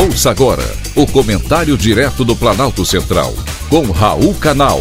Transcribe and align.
Ouça 0.00 0.30
agora 0.30 0.62
o 0.94 1.04
comentário 1.08 1.76
direto 1.76 2.24
do 2.24 2.36
Planalto 2.36 2.86
Central, 2.86 3.34
com 3.68 3.82
Raul 3.90 4.32
Canal. 4.34 4.78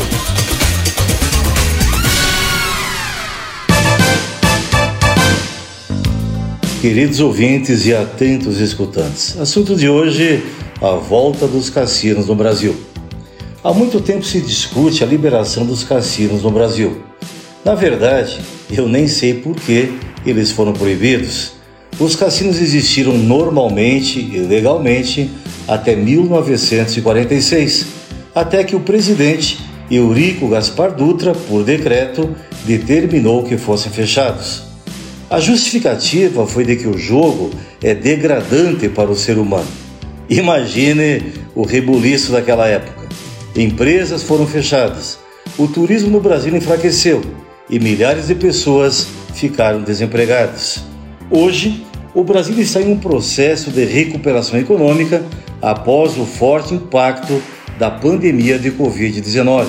Queridos 6.79 7.19
ouvintes 7.19 7.87
e 7.87 7.95
atentos 7.95 8.59
escutantes, 8.59 9.35
assunto 9.39 9.75
de 9.75 9.89
hoje: 9.89 10.45
a 10.79 10.91
volta 10.91 11.47
dos 11.47 11.71
cassinos 11.71 12.27
no 12.27 12.35
Brasil. 12.35 12.79
Há 13.63 13.73
muito 13.73 13.99
tempo 13.99 14.23
se 14.23 14.39
discute 14.39 15.03
a 15.03 15.07
liberação 15.07 15.65
dos 15.65 15.83
cassinos 15.83 16.43
no 16.43 16.51
Brasil. 16.51 17.01
Na 17.65 17.73
verdade, 17.73 18.39
eu 18.69 18.87
nem 18.87 19.07
sei 19.07 19.33
por 19.33 19.55
que 19.55 19.97
eles 20.23 20.51
foram 20.51 20.73
proibidos. 20.73 21.56
Os 21.99 22.15
cassinos 22.15 22.61
existiram 22.61 23.17
normalmente 23.17 24.19
e 24.19 24.37
legalmente 24.39 25.31
até 25.67 25.95
1946, 25.95 27.87
até 28.35 28.63
que 28.63 28.75
o 28.75 28.81
presidente 28.81 29.57
Eurico 29.89 30.47
Gaspar 30.47 30.93
Dutra, 30.93 31.33
por 31.33 31.63
decreto, 31.63 32.35
determinou 32.65 33.43
que 33.43 33.57
fossem 33.57 33.91
fechados. 33.91 34.61
A 35.27 35.39
justificativa 35.39 36.45
foi 36.45 36.65
de 36.65 36.75
que 36.75 36.87
o 36.87 36.97
jogo 36.97 37.49
é 37.81 37.95
degradante 37.95 38.87
para 38.87 39.09
o 39.09 39.15
ser 39.15 39.39
humano. 39.39 39.67
Imagine 40.29 41.33
o 41.55 41.63
rebuliço 41.63 42.31
daquela 42.31 42.67
época. 42.67 43.07
Empresas 43.55 44.21
foram 44.21 44.45
fechadas, 44.45 45.17
o 45.57 45.67
turismo 45.67 46.11
no 46.11 46.19
Brasil 46.19 46.55
enfraqueceu 46.55 47.23
e 47.67 47.79
milhares 47.79 48.27
de 48.27 48.35
pessoas 48.35 49.07
ficaram 49.33 49.81
desempregadas. 49.81 50.83
Hoje, 51.31 51.86
o 52.17 52.23
Brasil 52.23 52.59
está 52.59 52.81
em 52.81 52.91
um 52.91 52.97
processo 52.97 53.69
de 53.69 53.85
recuperação 53.85 54.59
econômica 54.59 55.23
após 55.61 56.17
o 56.17 56.25
forte 56.25 56.73
impacto 56.73 57.39
da 57.77 57.91
pandemia 57.91 58.57
de 58.57 58.71
Covid-19. 58.71 59.67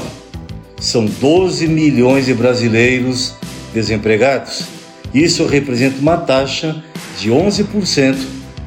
São 0.81 1.05
12 1.05 1.69
milhões 1.69 2.25
de 2.25 2.33
brasileiros 2.33 3.35
desempregados. 3.75 4.65
Isso 5.13 5.45
representa 5.45 6.01
uma 6.01 6.17
taxa 6.17 6.83
de 7.21 7.31
11% 7.31 8.17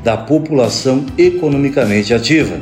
da 0.03 0.15
população 0.15 1.03
economicamente 1.17 2.13
ativa. 2.13 2.61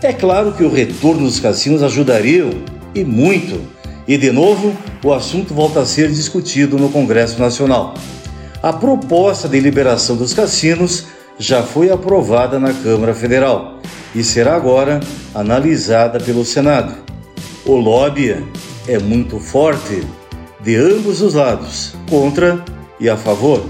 É 0.00 0.12
claro 0.12 0.52
que 0.52 0.62
o 0.62 0.72
retorno 0.72 1.24
dos 1.24 1.40
cassinos 1.40 1.82
ajudaria 1.82 2.48
e 2.94 3.02
muito, 3.02 3.60
e 4.06 4.16
de 4.16 4.30
novo 4.30 4.72
o 5.02 5.12
assunto 5.12 5.52
volta 5.52 5.80
a 5.80 5.86
ser 5.86 6.12
discutido 6.12 6.78
no 6.78 6.90
Congresso 6.90 7.40
Nacional. 7.40 7.94
A 8.64 8.72
proposta 8.72 9.46
de 9.46 9.60
liberação 9.60 10.16
dos 10.16 10.32
cassinos 10.32 11.04
já 11.38 11.62
foi 11.62 11.90
aprovada 11.90 12.58
na 12.58 12.72
Câmara 12.72 13.14
Federal 13.14 13.78
e 14.14 14.24
será 14.24 14.56
agora 14.56 15.00
analisada 15.34 16.18
pelo 16.18 16.46
Senado. 16.46 16.94
O 17.66 17.76
lobby 17.76 18.42
é 18.88 18.98
muito 18.98 19.38
forte 19.38 20.02
de 20.62 20.76
ambos 20.76 21.20
os 21.20 21.34
lados, 21.34 21.94
contra 22.08 22.64
e 22.98 23.06
a 23.06 23.18
favor. 23.18 23.62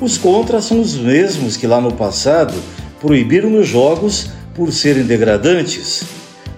Os 0.00 0.18
contras 0.18 0.64
são 0.64 0.80
os 0.80 0.96
mesmos 0.96 1.56
que 1.56 1.68
lá 1.68 1.80
no 1.80 1.92
passado 1.92 2.54
proibiram 3.00 3.56
os 3.56 3.68
jogos 3.68 4.30
por 4.52 4.72
serem 4.72 5.04
degradantes. 5.04 6.02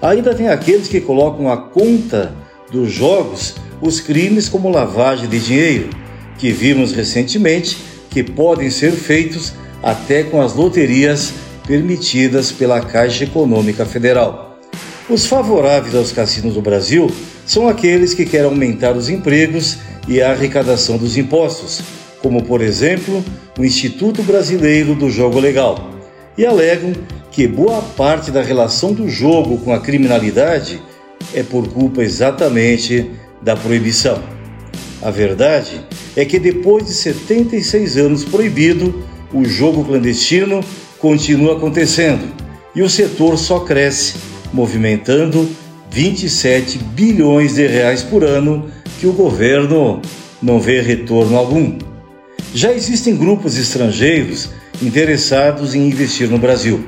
Ainda 0.00 0.34
tem 0.34 0.48
aqueles 0.48 0.88
que 0.88 0.98
colocam 0.98 1.52
a 1.52 1.58
conta 1.58 2.32
dos 2.72 2.90
jogos 2.90 3.54
os 3.82 4.00
crimes 4.00 4.48
como 4.48 4.70
lavagem 4.70 5.28
de 5.28 5.38
dinheiro 5.38 6.05
que 6.38 6.52
vimos 6.52 6.92
recentemente 6.92 7.78
que 8.10 8.22
podem 8.22 8.70
ser 8.70 8.92
feitos 8.92 9.52
até 9.82 10.22
com 10.22 10.40
as 10.40 10.54
loterias 10.54 11.32
permitidas 11.66 12.52
pela 12.52 12.80
Caixa 12.80 13.24
Econômica 13.24 13.84
Federal. 13.84 14.58
Os 15.08 15.26
favoráveis 15.26 15.94
aos 15.94 16.12
cassinos 16.12 16.54
do 16.54 16.62
Brasil 16.62 17.10
são 17.44 17.68
aqueles 17.68 18.14
que 18.14 18.24
querem 18.24 18.46
aumentar 18.46 18.96
os 18.96 19.08
empregos 19.08 19.78
e 20.08 20.20
a 20.20 20.32
arrecadação 20.32 20.96
dos 20.96 21.16
impostos, 21.16 21.80
como 22.22 22.42
por 22.42 22.60
exemplo 22.60 23.24
o 23.58 23.64
Instituto 23.64 24.22
Brasileiro 24.22 24.94
do 24.94 25.10
Jogo 25.10 25.38
Legal, 25.38 25.90
e 26.36 26.44
alegam 26.44 26.92
que 27.30 27.46
boa 27.46 27.82
parte 27.82 28.30
da 28.30 28.42
relação 28.42 28.92
do 28.92 29.08
jogo 29.08 29.58
com 29.58 29.72
a 29.72 29.80
criminalidade 29.80 30.80
é 31.34 31.42
por 31.42 31.68
culpa 31.68 32.02
exatamente 32.02 33.10
da 33.42 33.54
proibição. 33.54 34.22
A 35.02 35.10
verdade 35.10 35.80
é 36.16 36.24
que 36.24 36.38
depois 36.38 36.86
de 36.86 36.94
76 36.94 37.98
anos 37.98 38.24
proibido, 38.24 39.04
o 39.32 39.44
jogo 39.44 39.84
clandestino 39.84 40.64
continua 40.98 41.56
acontecendo 41.56 42.26
e 42.74 42.82
o 42.82 42.88
setor 42.88 43.36
só 43.36 43.60
cresce, 43.60 44.14
movimentando 44.52 45.48
27 45.90 46.78
bilhões 46.78 47.54
de 47.54 47.66
reais 47.66 48.02
por 48.02 48.24
ano 48.24 48.70
que 48.98 49.06
o 49.06 49.12
governo 49.12 50.00
não 50.42 50.58
vê 50.58 50.80
retorno 50.80 51.36
algum. 51.36 51.78
Já 52.54 52.72
existem 52.72 53.16
grupos 53.16 53.58
estrangeiros 53.58 54.50
interessados 54.82 55.74
em 55.74 55.88
investir 55.88 56.28
no 56.28 56.38
Brasil, 56.38 56.86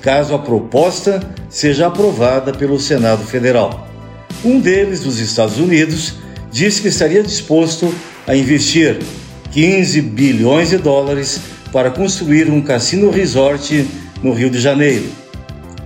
caso 0.00 0.34
a 0.34 0.38
proposta 0.38 1.20
seja 1.48 1.86
aprovada 1.86 2.52
pelo 2.52 2.78
Senado 2.78 3.24
Federal. 3.24 3.88
Um 4.44 4.60
deles, 4.60 5.00
dos 5.00 5.18
Estados 5.18 5.58
Unidos, 5.58 6.14
disse 6.56 6.80
que 6.80 6.88
estaria 6.88 7.22
disposto 7.22 7.94
a 8.26 8.34
investir 8.34 8.98
15 9.52 10.00
bilhões 10.00 10.70
de 10.70 10.78
dólares 10.78 11.38
para 11.70 11.90
construir 11.90 12.50
um 12.50 12.62
cassino 12.62 13.10
resort 13.10 13.86
no 14.22 14.32
Rio 14.32 14.48
de 14.48 14.58
Janeiro. 14.58 15.04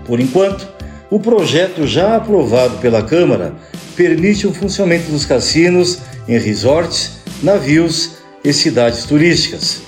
Por 0.06 0.20
enquanto, 0.20 0.68
o 1.10 1.18
projeto 1.18 1.88
já 1.88 2.14
aprovado 2.14 2.76
pela 2.76 3.02
Câmara 3.02 3.52
permite 3.96 4.46
o 4.46 4.54
funcionamento 4.54 5.10
dos 5.10 5.26
cassinos 5.26 5.98
em 6.28 6.38
resorts, 6.38 7.14
navios 7.42 8.18
e 8.44 8.52
cidades 8.52 9.02
turísticas. 9.02 9.82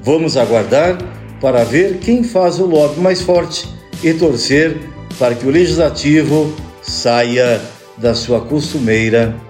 Vamos 0.00 0.36
aguardar 0.36 0.96
para 1.40 1.64
ver 1.64 1.98
quem 1.98 2.22
faz 2.22 2.60
o 2.60 2.66
lobby 2.66 3.00
mais 3.00 3.20
forte 3.20 3.68
e 4.00 4.14
torcer 4.14 4.78
para 5.18 5.34
que 5.34 5.44
o 5.44 5.50
legislativo 5.50 6.54
saia 6.82 7.60
da 7.98 8.14
sua 8.14 8.40
costumeira 8.42 9.49